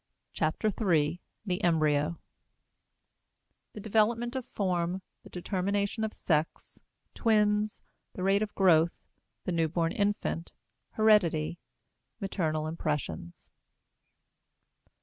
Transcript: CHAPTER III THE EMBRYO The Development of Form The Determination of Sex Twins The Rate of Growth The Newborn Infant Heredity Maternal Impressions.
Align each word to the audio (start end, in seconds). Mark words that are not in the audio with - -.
CHAPTER 0.33 0.73
III 0.81 1.21
THE 1.45 1.63
EMBRYO 1.63 2.17
The 3.73 3.79
Development 3.79 4.35
of 4.35 4.47
Form 4.47 5.03
The 5.21 5.29
Determination 5.29 6.03
of 6.03 6.11
Sex 6.11 6.79
Twins 7.13 7.83
The 8.13 8.23
Rate 8.23 8.41
of 8.41 8.55
Growth 8.55 8.95
The 9.43 9.51
Newborn 9.51 9.91
Infant 9.91 10.53
Heredity 10.93 11.59
Maternal 12.19 12.65
Impressions. 12.65 13.51